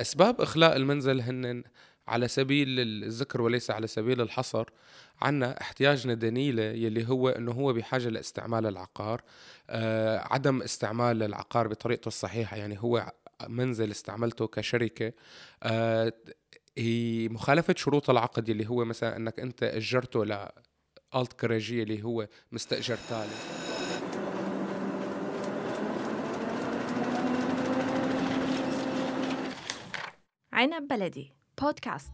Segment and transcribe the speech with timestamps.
[0.00, 1.64] أسباب إخلاء المنزل هن
[2.08, 4.68] على سبيل الذكر وليس على سبيل الحصر
[5.22, 9.22] عنا احتياجنا دنيلة يلي هو إنه هو بحاجة لاستعمال العقار
[9.70, 12.56] آه عدم استعمال العقار بطريقته الصحيحة.
[12.56, 13.12] يعني هو
[13.48, 15.12] منزل استعملته كشركة
[15.62, 16.12] آه
[17.28, 23.63] مخالفة شروط العقد يلي هو مثلا إنك أنت أجرته لألت كراجية اللي هو مستأجر تالي.
[30.64, 31.32] عنب بلدي.
[31.62, 32.10] بودكاست.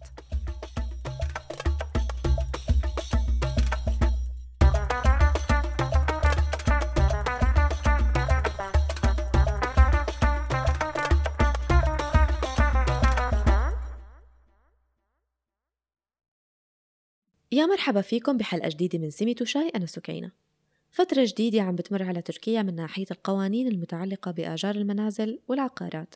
[17.52, 20.30] يا مرحبا فيكم بحلقة جديدة من سميت وشاي أنا سكينة.
[20.90, 26.14] فترة جديدة عم بتمر على تركيا من ناحية القوانين المتعلقة بآجار المنازل والعقارات.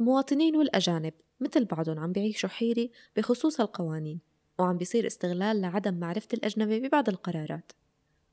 [0.00, 4.20] المواطنين والأجانب مثل بعضهم عم بيعيشوا حيرة بخصوص القوانين
[4.58, 7.72] وعم بيصير استغلال لعدم معرفة الأجنبي ببعض القرارات.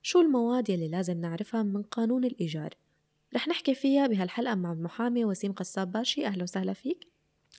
[0.01, 2.73] شو المواد يلي لازم نعرفها من قانون الإيجار؟
[3.35, 6.25] رح نحكي فيها بهالحلقة مع المحامي وسيم قصاب باشي.
[6.25, 7.07] أهلا وسهلا فيك.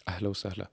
[0.09, 0.71] أهلا وسهلا.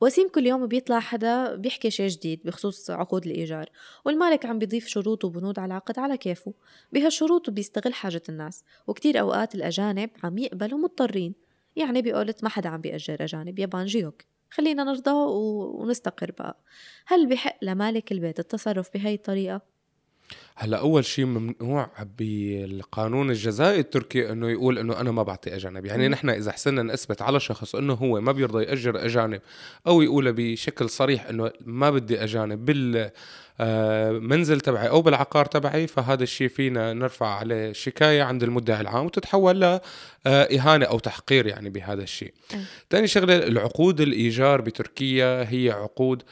[0.00, 3.70] وسيم كل يوم بيطلع حدا بيحكي شيء جديد بخصوص عقود الإيجار
[4.04, 6.54] والمالك عم بيضيف شروط وبنود على العقد على كيفه.
[6.92, 11.34] بهالشروط بيستغل حاجة الناس وكتير أوقات الأجانب عم يقبلوا مضطرين.
[11.76, 16.64] يعني بقولت ما حدا عم بيأجر أجانب يابان جيوك خلينا نرضى ونستقر بقى
[17.06, 19.71] هل بحق لمالك البيت التصرف بهاي الطريقة؟
[20.56, 25.86] هلا أول شيء ممنوع بالقانون الجزائي التركي إنه يقول إنه أنا ما بعطي أجانب.
[25.86, 29.40] يعني نحن إذا حسنا نثبت على شخص إنه هو ما بيرضى يأجر أجانب
[29.86, 33.10] أو يقول بشكل صريح إنه ما بدي أجانب بال
[34.22, 39.60] منزل تبعي أو بالعقار تبعي فهذا الشيء فينا نرفع عليه شكاية عند المدعي العام وتتحول
[39.60, 39.80] ل
[40.26, 42.34] إهانة أو تحقير يعني بهذا الشيء.
[42.90, 46.22] ثاني شغلة العقود الإيجار بتركيا هي عقود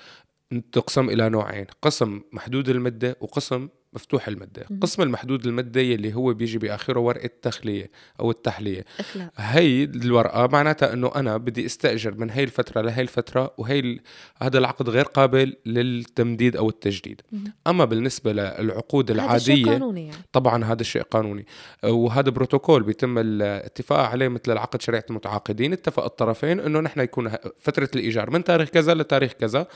[0.72, 6.58] تقسم إلى نوعين، قسم محدود المدة وقسم مفتوح المدة قسم المحدود المدة يلي هو بيجي
[6.58, 7.90] بآخره ورقة تخلية
[8.20, 9.32] أو التحلية إخلاء.
[9.36, 13.98] هي الورقة معناتها أنه أنا بدي أستأجر من هاي الفترة لهي الفترة وهي
[14.42, 17.44] هذا العقد غير قابل للتمديد أو التجديد مم.
[17.66, 20.16] أما بالنسبة للعقود هذا العادية شيء قانوني يعني.
[20.32, 21.46] طبعا هذا الشيء قانوني
[21.84, 27.30] وهذا بروتوكول بيتم الاتفاق عليه مثل العقد شريعة المتعاقدين اتفق الطرفين أنه نحن يكون
[27.60, 29.66] فترة الإيجار من تاريخ كذا لتاريخ كذا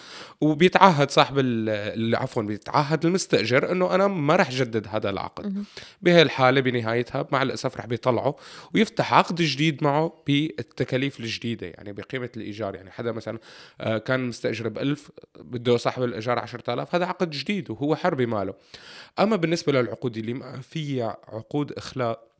[0.41, 1.39] وبيتعهد صاحب
[2.15, 5.65] عفوا بيتعهد المستأجر أنه أنا ما رح جدد هذا العقد.
[6.03, 8.37] بهي الحالة بنهايتها مع الأسف رح بيطلعه
[8.75, 12.75] ويفتح عقد جديد معه بالتكاليف الجديدة يعني بقيمة الإيجار.
[12.75, 13.39] يعني حدا مثلا
[13.81, 15.11] آه، كان مستأجر بألف
[15.41, 18.55] بده صاحب الإيجار 10000 هذا عقد جديد وهو حر بماله
[19.19, 22.34] أما بالنسبة للعقود اللي فيها عقود إخلاء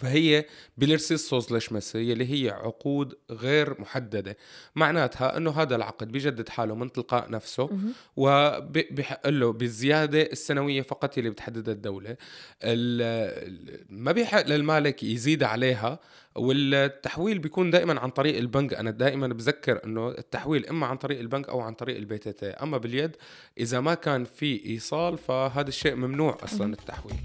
[0.00, 0.44] فهي
[0.76, 4.36] belirsiz sözleşmesi اللي هي عقود غير محددة.
[4.76, 7.70] معناتها أنه هذا العقد بيجدد حاله من تلقاء نفسه
[8.16, 12.16] وبيحق له بالزيادة السنوية فقط اللي بتحددها الدولة.
[13.90, 15.98] ما بيحق للمالك يزيد عليها
[16.36, 18.74] والتحويل بيكون دائما عن طريق البنك.
[18.74, 22.50] أنا دائما بذكر إنه التحويل إما عن طريق البنك أو عن طريق ال PTT.
[22.50, 23.16] أما باليد
[23.58, 27.16] إذا ما كان في إيصال فهذا الشيء ممنوع أصلا التحويل.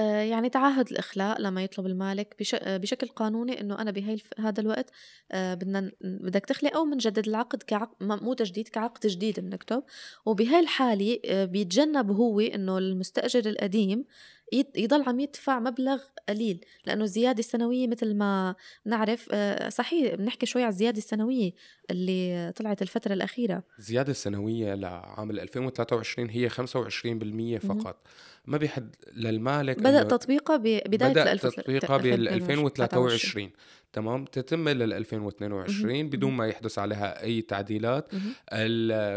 [0.00, 2.36] يعني تعهد الإخلاء لما يطلب المالك.
[2.54, 4.18] آه، بشكل قانوني إنه أنا بهي.
[4.38, 4.90] هذا الوقت
[5.32, 9.82] آه، بدنا بدك تخلي أو بنجدد العقد كعقد مو تجديد كعقد جديد بنكتب
[10.26, 14.04] وبهي الحالة بيتجنب هو إنه المستأجر القديم
[14.52, 18.54] يضل عم يدفع مبلغ قليل لأنه الزيادة السنوية مثل ما
[18.84, 21.52] نعرف آه، صحيح بنحكي شوي على الزيادة السنوية
[21.90, 23.62] اللي طلعت الفترة الأخيرة.
[23.78, 28.06] الزيادة السنوية لعام 2023 هي 25% فقط.
[28.46, 33.50] ما بيحد للمالك بدأ تطبيقها ببدايه بدأ تطبيقها بال 2023
[33.92, 38.08] تمام؟ تتم لل 2022 بدون ما يحدث عليها أي تعديلات.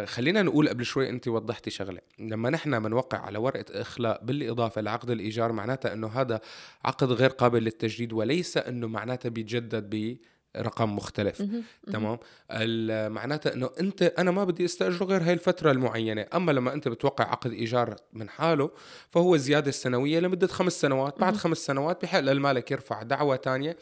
[0.06, 2.00] خلينا نقول قبل شوي أنت وضحتي شغلة.
[2.20, 6.42] لما نحن بنوقع على ورقة إخلاء بالإضافة لعقد الإيجار معناتها إنه هذا
[6.86, 10.18] عقد غير قابل للتجديد وليس إنه معناتها بيتجدد ب
[10.58, 11.44] رقم مختلف
[11.92, 12.18] تمام؟
[13.14, 16.26] معناتها إنه أنت أنا ما بدي استاجره غير هاي الفترة المعينة.
[16.34, 18.72] أما لما أنت بتوقع عقد إيجار من حاله
[19.10, 21.20] فهو الزياده السنوية لمدة خمس سنوات.
[21.20, 23.78] بعد خمس سنوات بحق للمالك يرفع دعوة ثانية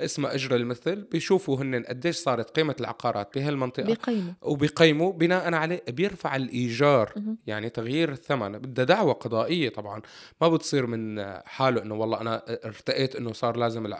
[0.00, 0.96] اسمها أجر المثل.
[0.96, 4.32] بيشوفوا هن قديش صارت قيمة العقارات بهالمنطقة بيقيموا.
[4.42, 7.12] وبيقيموا بناء عليه بيرفع الإيجار.
[7.46, 8.58] يعني تغيير الثمن.
[8.58, 10.02] بدها دعوة قضائية طبعا.
[10.40, 13.94] ما بتصير من حاله إنه والله أنا ارتقيت إنه صار لازم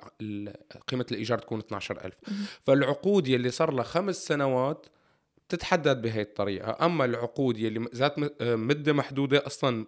[0.89, 2.15] قيمة الإيجار تكون 12000
[2.63, 4.87] فالعقود يلي صار لها خمس سنوات
[5.49, 6.87] تتحدد بهي الطريقة.
[6.87, 9.87] أما العقود يلي ذات مدة محدودة أصلا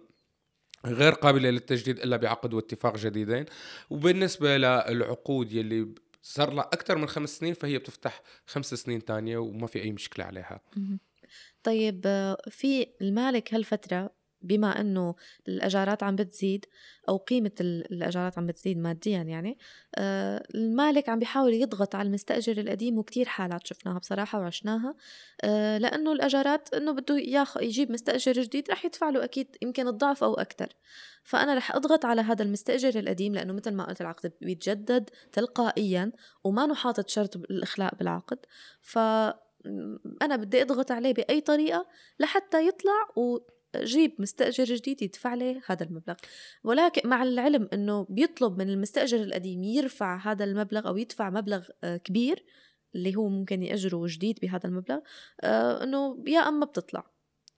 [0.85, 3.45] غير قابلة للتجديد إلا بعقد واتفاق جديدين.
[3.89, 5.87] وبالنسبة للعقود يلي
[6.21, 10.25] صار لها أكثر من خمس سنين فهي بتفتح خمس سنين تانية وما في أي مشكلة
[10.25, 10.61] عليها.
[11.63, 12.01] طيب
[12.49, 15.15] في المالك هالفترة بما أنه
[15.47, 16.65] الأجارات عم بتزيد
[17.09, 19.57] أو قيمة الأجارات عم بتزيد ماديا يعني
[19.95, 24.95] آه، المالك عم بيحاول يضغط على المستأجر القديم وكتير حالات شفناها بصراحة وعشناها
[25.41, 30.23] آه، لأنه الأجارات إنه بده ياخ يجيب مستأجر جديد رح يدفع له أكيد يمكن الضعف
[30.23, 30.69] أو أكثر
[31.23, 36.11] فأنا رح أضغط على هذا المستأجر القديم لأنه مثل ما قلت العقد بيتجدد تلقائيا
[36.43, 38.37] وما حاطط شرط الإخلاء بالعقد.
[38.81, 38.97] ف
[40.21, 41.87] أنا بدي أضغط عليه بأي طريقة
[42.19, 43.37] لحتى يطلع و
[43.77, 46.15] جيب مستأجر جديد يدفع لي هذا المبلغ.
[46.63, 51.97] ولكن مع العلم إنه بيطلب من المستأجر القديم يرفع هذا المبلغ أو يدفع مبلغ آه،
[51.97, 52.45] كبير
[52.95, 54.99] اللي هو ممكن يأجره جديد بهذا المبلغ
[55.41, 57.10] آه، إنه يا أما بتطلع.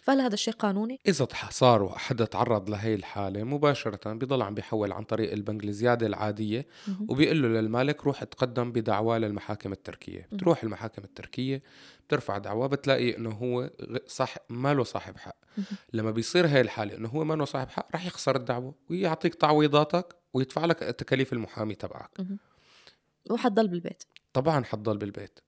[0.03, 5.03] فهل هذا الشيء قانوني؟ إذا صار وحدا تعرض لهي الحالة مباشرة بيضل عم بيحول عن
[5.03, 6.67] طريق البنك الزيادة العادية
[7.07, 10.27] وبيقول له للمالك روح تقدم بدعوى للمحاكم التركية.
[10.31, 11.63] بتروح المحاكم التركية
[12.07, 13.69] بترفع دعوى بتلاقي إنه هو
[14.07, 15.35] صح ما له صاحب حق.
[15.93, 20.15] لما بيصير هاي الحالة إنه هو ما له صاحب حق رح يخسر الدعوة ويعطيك تعويضاتك
[20.33, 22.17] ويدفع لك تكاليف المحامي تبعك.
[23.31, 24.03] وحتضل بالبيت.
[24.33, 25.39] طبعا حتضل بالبيت.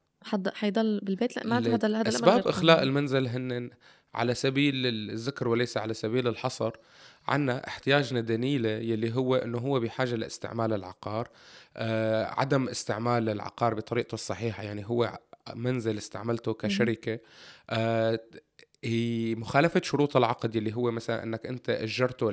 [0.54, 3.69] حيضل بالبيت؟ لا ما هذا هذا أسباب إخلاء المنزل هن
[4.16, 6.72] على سبيل الذكر وليس على سبيل الحصر
[7.28, 11.30] عنا احتياجنا دنيلة يلي هو إنه هو بحاجة لاستعمال العقار
[11.78, 14.64] آه عدم استعمال العقار بطريقته الصحيحة.
[14.64, 15.20] يعني هو
[15.56, 17.20] منزل استعملته كشركة
[17.70, 18.20] آه
[18.84, 22.32] هي مخالفة شروط العقد اللي هو مثلا إنك أنت أجرته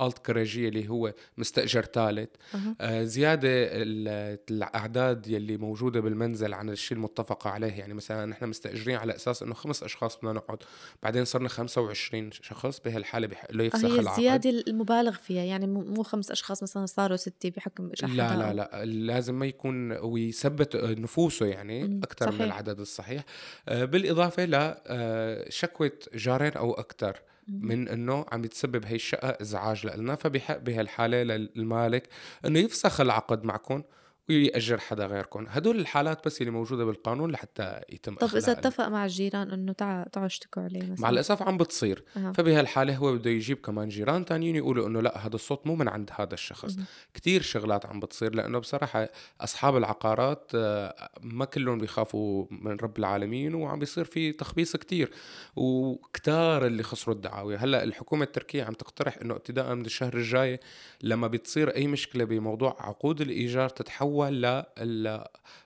[0.00, 2.28] الت كراجيه اللي هو مستأجر ثالث.
[2.80, 3.48] آه زيادة
[4.50, 7.72] الأعداد يلي موجودة بالمنزل عن الشيء المتفق عليه.
[7.72, 10.58] يعني مثلا نحن مستأجرين على أساس إنه خمس أشخاص بدنا نقعد.
[11.02, 14.18] بعدين صرنا 25 شخص بهالحالة بحق له يفسخ هي العقد.
[14.18, 15.42] الزيادة المبالغ فيها.
[15.42, 18.84] يعني مو خمس أشخاص مثلا صاروا ستة بحكم لا لا لا.
[18.84, 23.24] لازم ما يكون ويثبت نفوسه يعني أكثر من العدد الصحيح.
[23.68, 27.20] آه بالإضافة لشكوى آه، جارين أو أكثر.
[27.48, 32.08] من إنه عم يتسبب هي الشقة إزعاج لنا فبحق بهالحالة للمالك
[32.44, 33.82] إنه يفسخ العقد معكم.
[34.28, 39.04] ويأجر حدا غيركم هدول الحالات بس اللي موجودة بالقانون لحتى يتم طب إذا اتفق مع
[39.04, 41.00] الجيران إنه تعا تعوا اشتكوا عليه مثلا.
[41.00, 42.04] مع الأسف عم بتصير.
[42.16, 42.32] أه.
[42.32, 46.10] فبهالحالة هو بده يجيب كمان جيران تانيين يقولوا إنه لا هذا الصوت مو من عند
[46.18, 46.76] هذا الشخص.
[46.76, 46.84] مه.
[47.14, 49.08] كتير شغلات عم بتصير لأنه بصراحة
[49.40, 55.10] أصحاب العقارات آه، ما كلهم بيخافوا من رب العالمين وعم بيصير في تخبيص كتير.
[55.56, 57.56] وكتار اللي خسروا الدعاوي.
[57.56, 60.60] هلأ الحكومة التركية عم تقترح إنه ابتداء من الشهر الجاي
[61.02, 64.62] لما بتصير أي مشكلة بموضوع عقود الإيجار تتحول تحول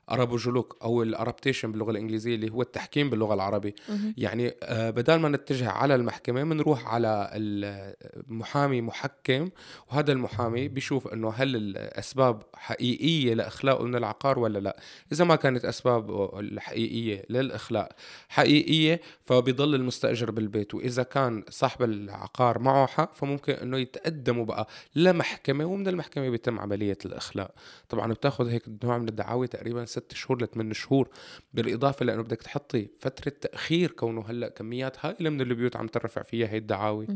[0.08, 3.74] للارابوجولوك أو الارابتيشن باللغة الإنجليزية اللي هو التحكيم باللغة العربيه
[4.16, 9.50] يعني آه، بدل ما نتجه على المحكمة بنروح على المحامي محكم
[9.90, 14.80] وهذا المحامي بيشوف إنه هل الأسباب حقيقية لاخلاءه من العقار ولا لا.
[15.12, 17.92] إذا ما كانت أسباب الحقيقيه للاخلاء
[18.28, 20.74] حقيقية فبيضل المستأجر بالبيت.
[20.74, 26.98] وإذا كان صاحب العقار معه حق فممكن إنه يتقدموا بقى لمحكمة ومن المحكمة بيتم عملية
[27.06, 27.50] الاخلاء
[27.88, 31.08] طبعا بتاخذ هيك نوع من الدعاوي تقريبا ست شهور لثمان شهور
[31.52, 36.48] بالإضافة لأنه بدك تحطي فترة تأخير كونه هلأ كميات هائلة من البيوت عم ترفع فيها
[36.48, 37.06] هي الدعاوي.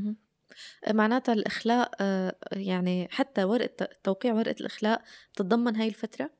[0.90, 5.02] معناتها الإخلاء آه، يعني حتى ورقة توقيع ورقة الإخلاء
[5.36, 6.30] تتضمن هاي الفترة؟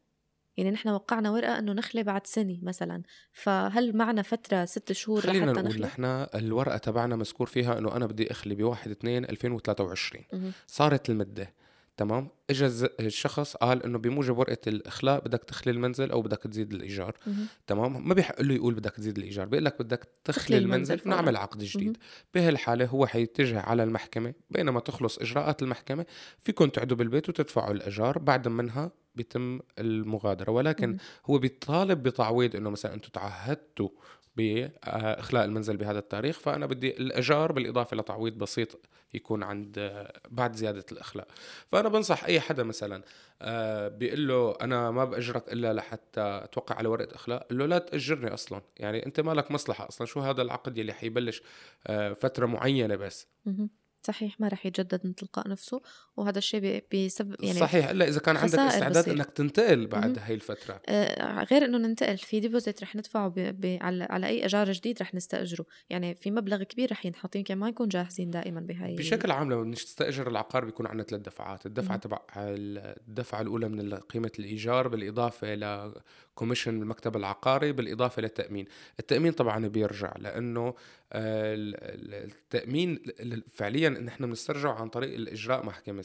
[0.56, 3.02] يعني نحن وقعنا ورقة إنه نخلي بعد سنة مثلا
[3.32, 8.06] فهل معنا فترة ست شهور خلينا نقول نخلي؟ نحن الورقة تبعنا مذكور فيها إنه أنا
[8.06, 10.24] بدي أخلي بواحد اثنين 2023
[10.66, 11.54] صارت المدة.
[11.96, 17.16] تمام؟ اجى الشخص قال إنه بموجب ورقة الإخلاء بدك تخلي المنزل أو بدك تزيد الإيجار.
[17.26, 17.46] مم.
[17.66, 21.58] تمام؟ ما بيحق له يقول بدك تزيد الإيجار بيقول لك بدك تخلي المنزل ونعمل عقد
[21.58, 21.96] جديد.
[22.34, 26.06] بهالحالة هو حيتجه على المحكمة بينما تخلص إجراءات المحكمة
[26.38, 30.50] فيكم تقعدوا بالبيت وتدفعوا الإيجار بعد منها بيتم المغادرة.
[30.50, 30.96] ولكن مم.
[31.26, 33.88] هو بيطالب بتعويض إنه مثلا أنتم تعهدتوا
[34.36, 38.80] بإخلاء المنزل بهذا التاريخ فأنا بدي الإيجار بالإضافة لتعويض بسيط
[39.14, 41.28] يكون عند بعد زيادة الإخلاء.
[41.72, 43.02] فأنا بنصح أي حدا مثلا
[43.42, 47.78] آه، بيقول له أنا ما بأجرك إلا لحتى توقع على ورقة إخلاء قال له لا
[47.78, 48.62] تأجرني أصلا.
[48.76, 51.42] يعني أنت مالك مصلحة أصلا شو هذا العقد يلي حيبلش
[51.86, 53.26] آه، فترة معينة بس.
[54.06, 55.80] صحيح ما رح يتجدد من تلقاء نفسه
[56.16, 57.88] وهذا الشيء بيسبب يعني صحيح.
[57.88, 59.14] الا إذا كان عندك استعداد بصير.
[59.14, 60.82] إنك تنتقل بعد هاي الفترة.
[60.88, 63.34] آه غير إنه ننتقل في ديبوزيت رح ندفعه ب...
[63.34, 63.78] ب...
[63.80, 64.04] على...
[64.04, 65.66] على أي إيجار جديد رح نستأجره.
[65.90, 69.64] يعني في مبلغ كبير رح ينحط يمكن ما نكون جاهزين دائما بهاي بشكل عام لما
[69.64, 71.66] نستأجر العقار بيكون عندنا ثلاث دفعات.
[71.66, 75.54] الدفعة تبع الدفعة الأولى من قيمة الإيجار بالإضافة
[76.34, 78.66] كوميشن المكتب العقاري بالإضافة للتأمين.
[79.00, 80.74] التأمين طبعا بيرجع لأنه
[81.12, 81.54] آه،
[82.24, 82.98] التأمين
[83.50, 86.04] فعليا ان إحنا بنسترجعه عن طريق الإجراء محكمة.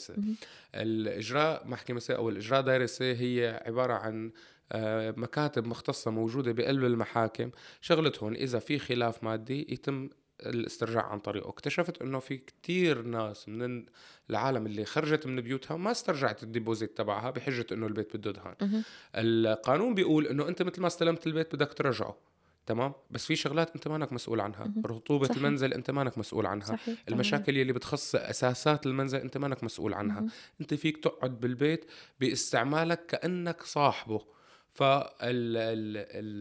[0.76, 4.32] الإجراء محكمة أو الإجراء دايرسي هي عبارة عن
[4.72, 7.52] آه، مكاتب مختصة موجودة بقلب المحاكم.
[7.82, 10.10] شغلتهم إذا في خلاف مادي يتم
[10.42, 13.86] الاسترجاع عن طريقه اكتشفت إنه في كتير ناس من
[14.30, 18.84] العالم اللي خرجت من بيوتها ما استرجعت ال deposit تبعها بحجة إنه البيت بده دهان.
[19.16, 22.18] القانون بيقول إنه أنت مثل ما استلمت البيت بدك ترجعه
[22.66, 24.86] تمام بس في شغلات أنت مانك مسؤول عنها مهم.
[24.86, 25.38] رطوبة صحيح.
[25.38, 27.04] المنزل أنت مانك مسؤول عنها صحيح.
[27.10, 30.26] المشاكل يلي بتخص أساسات المنزل أنت مانك مسؤول عنها.
[30.62, 31.86] أنت فيك تقعد بالبيت
[32.20, 34.37] باستعمالك كأنك صاحبه
[34.78, 36.40] فالهريان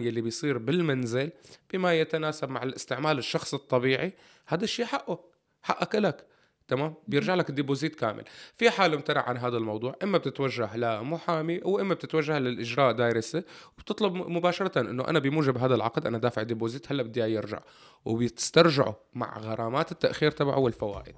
[0.00, 1.30] يلي بيصير بالمنزل
[1.72, 4.12] بما يتناسب مع الاستعمال الشخص الطبيعي
[4.46, 5.20] هذا الشيء حقه
[5.62, 6.26] حقك لك
[6.68, 8.24] تمام؟ بيرجع لك ال deposit كامل.
[8.56, 13.42] في حال امتنع عن هذا الموضوع إما بتتوجه لمحامي واما بتتوجه لل icra dairesi
[13.78, 17.60] وبتطلب مباشرة إنه أنا بموجب هذا العقد أنا دافع deposit هلأ بدي إياه يرجع
[18.04, 21.14] وبتسترجعه مع غرامات التأخير تبعه والفوائد.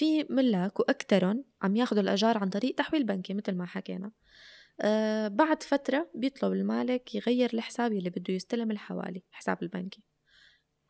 [0.00, 4.12] في ملاك واكثرهم عم ياخذوا الأجار عن طريق تحويل بنكي مثل ما حكينا.
[4.80, 10.02] أه بعد فترة بيطلب المالك يغير الحساب يلي بده يستلم الحوالي الحساب البنكي.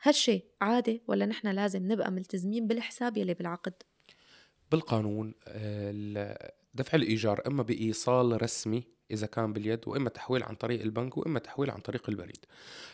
[0.03, 3.73] هالشي عادي ولا نحن لازم نبقى ملتزمين بالحساب يلي بالعقد؟
[4.71, 11.19] بالقانون آه، دفع الإيجار إما بإيصال رسمي إذا كان باليد وإما تحويل عن طريق البنك
[11.19, 12.45] وإما تحويل عن طريق البريد.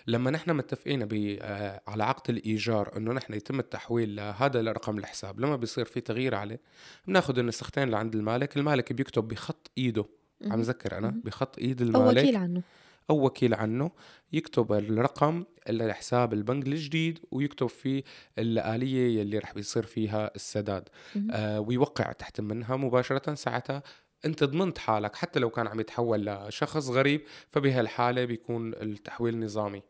[0.06, 5.56] لما نحن متفقين آه، على عقد الإيجار إنه نحن يتم التحويل لهذا الرقم الحساب لما
[5.56, 6.60] بيصير في تغيير عليه
[7.06, 10.04] بناخذ النسختين لعند المالك المالك بيكتب بخط إيده.
[10.44, 10.60] عم.
[10.60, 11.22] ذكر أنا؟ مهم.
[11.24, 12.22] بخط إيد أو المالك.
[12.22, 12.62] وكيل عنه.
[13.10, 13.90] أو وكيل عنه
[14.32, 18.02] يكتب الرقم لحساب البنك الجديد ويكتب فيه
[18.38, 20.88] الآلية يلي رح بيصير فيها السداد.
[21.30, 23.82] آه ويوقع تحت منها مباشرة ساعتها
[24.24, 29.82] أنت ضمنت حالك حتى لو كان عم يتحول لشخص غريب فبهالحالة بيكون التحويل نظامي.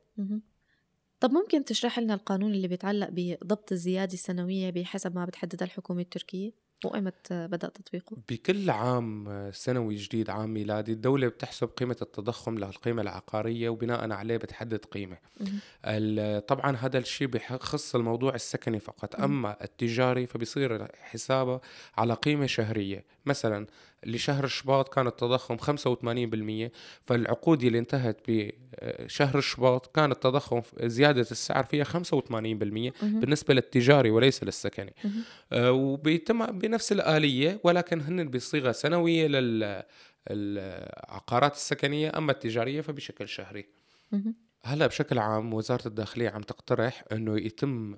[1.20, 6.65] طب ممكن تشرح لنا القانون اللي بيتعلق بضبط الزيادة السنوية بحسب ما بتحددها الحكومة التركية
[6.86, 13.68] وإمتى بدأ تطبيقه؟ بكل عام سنوي جديد عام ميلادي الدولة بتحسب قيمة التضخم للقيمة العقارية
[13.68, 15.18] وبناء عليه بتحدد قيمة
[16.38, 19.20] طبعا هذا الشيء بيخص الموضوع السكني فقط.
[19.20, 21.60] أما التجاري فبيصير حسابه
[21.96, 23.66] على قيمة شهرية مثلا
[24.06, 26.70] لشهر شباط كان التضخم 85%
[27.04, 31.92] فالعقود اللي انتهت بشهر شباط كان التضخم زيادة السعر فيها 85%
[32.32, 32.92] مهم.
[33.20, 34.94] بالنسبة للتجاري وليس للسكني.
[35.52, 39.26] آه، وبيتم بنفس الآلية ولكن هن بصيغة سنوية
[40.30, 43.66] للعقارات السكنية أما التجارية فبشكل شهري.
[44.66, 47.94] هلا بشكل عام وزارة الداخلية عم تقترح إنه يتم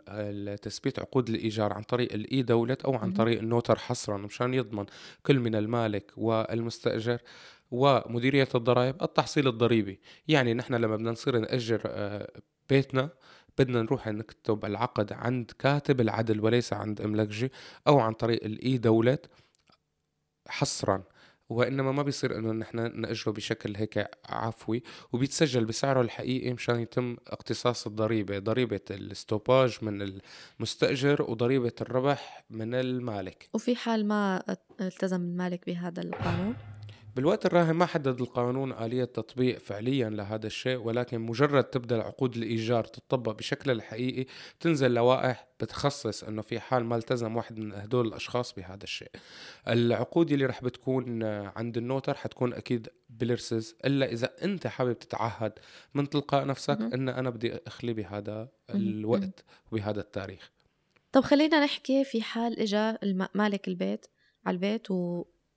[0.62, 3.12] تثبيت عقود الإيجار عن طريق الإي دولت أو عن.
[3.12, 4.86] طريق النوتر حصرا مشان يضمن
[5.22, 7.18] كل من المالك والمستأجر
[7.70, 12.30] ومديرية الضرائب التحصيل الضريبي يعني نحن لما بدنا نصير نأجر آه،
[12.68, 13.08] بيتنا
[13.58, 17.52] بدنا نروح نكتب العقد عند كاتب العدل وليس عند املكجي
[17.86, 19.26] أو عن طريق الإي دولت
[20.48, 21.02] حصرا
[21.48, 27.86] وإنما ما بيصير إنه نحن نأجره بشكل هيك عفوي وبيتسجل بسعره الحقيقي مشان يتم اقتصاص
[27.86, 30.20] الضريبة ضريبة الاستوباج من
[30.58, 33.48] المستأجر وضريبة الربح من المالك.
[33.54, 34.42] وفي حال ما
[34.80, 36.54] التزم المالك بهذا القانون؟
[37.18, 42.84] بالوقت الراهن ما حدد القانون آلية تطبيق فعليا لهذا الشيء ولكن مجرد تبدأ عقود الإيجار
[42.84, 44.26] تطبق بشكل الحقيقي
[44.60, 49.10] تنزل لوائح بتخصص إنه في حال ما التزم واحد من هدول الأشخاص بهذا الشيء
[49.68, 51.22] العقود اللي رح بتكون
[51.56, 55.52] عند ال noter حتكون أكيد belirsiz إلا إذا أنت حابب تتعهد
[55.94, 56.78] من تلقاء نفسك.
[56.80, 58.48] إن أنا بدي أخلي بهذا.
[58.70, 60.50] الوقت وبهذا التاريخ
[61.12, 64.06] طب خلينا نحكي في حال الم- مالك البيت
[64.46, 64.90] على البيت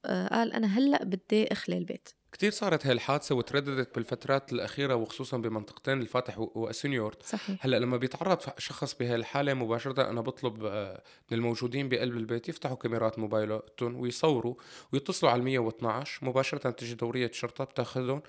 [0.05, 2.09] وقال أنا هلأ بدي أخلي البيت.
[2.31, 7.65] كتير صارت هاي الحادثة وترددت بالفترات الأخيرة وخصوصا بمنطقتين الفاتح وإسنيورت صحيح.
[7.65, 12.75] هلأ لما بيتعرض شخص بهي الحالة مباشرة أنا بطلب آه، من الموجودين بقلب البيت يفتحوا
[12.75, 14.55] كاميرات موبايلاتهم ويصوروا
[14.93, 18.21] ويتصلوا على ال 112 مباشرة تجي دورية شرطة بتاخذهم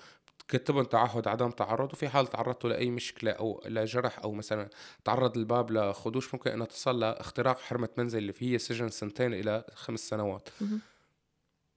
[0.47, 1.93] تكتبهم تعهد عدم تعرض.
[1.93, 4.69] وفي حال تعرضتوا لأي مشكلة أو لجرح أو مثلا
[5.05, 9.99] تعرض الباب لخدوش ممكن أنها تصل لاختراق حرمة منزل اللي فيه سجن سنتين إلى خمس
[9.99, 10.49] سنوات.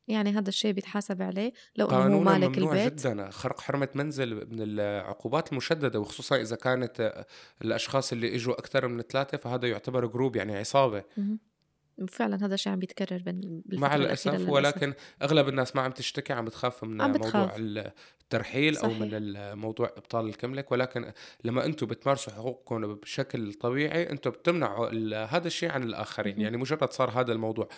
[0.08, 4.62] يعني هذا الشيء بيتحاسب عليه لو إنه هو مالك البيت جدا خرق حرمة منزل من
[4.62, 7.24] العقوبات المشددة وخصوصا إذا كانت
[7.62, 11.38] الأشخاص اللي إجوا أكثر من ثلاثة فهذا يعتبر جروب يعني عصابة مهم.
[12.08, 13.22] فعلا هذا الشيء عم بيتكرر
[13.66, 17.56] مع الأسف ولكن أغلب الناس ما عم تشتكي عم بتخاف من عم موضوع بتخاف.
[18.26, 19.00] الترحيل أو صحيح.
[19.00, 21.12] من الموضوع إبطال الكملك ولكن
[21.44, 24.88] لما أنتم بتمارسوا حقوقكم بشكل طبيعي أنتم بتمنعوا
[25.24, 26.42] هذا الشيء عن الآخرين مهم.
[26.42, 27.68] يعني مجرد صار هذا الموضوع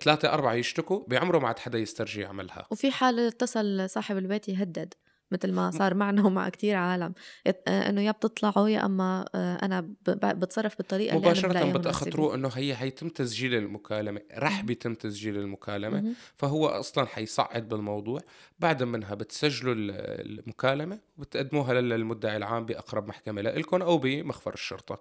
[0.00, 4.94] ثلاثة أربعة يشتكوا بعمره ما عاد حدا يسترجي يعملها وفي حال اتصل صاحب البيت يهدد
[5.32, 7.14] مثل ما صار معنا ومع كتير عالم.
[7.46, 12.76] آه، إنه يا بتطلعوا يا أما آه، أنا بتصرف بالطريقة مباشرة اللي بتاخطروا إنه هي
[12.76, 18.20] حيتم تسجيل المكالمة رح بيتم تسجيل المكالمة فهو أصلا حيصعد بالموضوع.
[18.58, 25.00] بعد منها بتسجلوا المكالمة وبتقدموها للمدعي العام بأقرب محكمة لكم أو بمخفر الشرطة.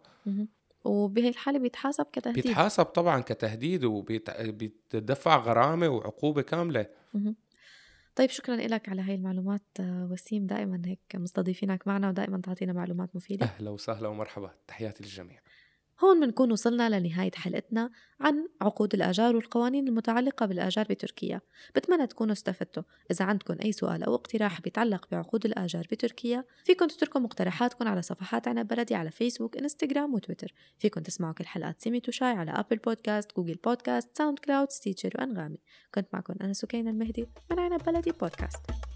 [0.83, 2.43] وبهي الحالة بيتحاسب كتهديد.
[2.43, 6.85] بيتحاسب طبعا كتهديد وبيتدفع غرامة وعقوبة كاملة.
[8.15, 13.45] طيب شكرا لك على هاي المعلومات وسيم دائما هيك مستضيفينك معنا ودائما تعطينا معلومات مفيدة.
[13.45, 14.51] أهلا وسهلا ومرحبا.
[14.67, 15.41] تحياتي للجميع.
[16.03, 17.89] هون بنكون وصلنا لنهاية حلقتنا
[18.19, 21.41] عن عقود الآجار والقوانين المتعلقة بالآجار بتركيا.
[21.75, 22.83] بتمنى تكونوا استفدتوا.
[23.11, 28.47] إذا عندكم أي سؤال أو اقتراح بيتعلق بعقود الآجار بتركيا فيكم تتركوا مقترحاتكم على صفحات
[28.47, 30.53] عنب بلدي على فيسبوك إنستغرام وتويتر.
[30.79, 35.57] فيكم تسمعوا كل حلقات سيميت وشاي على أبل بودكاست جوجل بودكاست ساوند كلاود ستيتشر وأنغامي.
[35.95, 38.90] كنت معكم أنا سكينة المهدي من عنب بلدي بودكاست.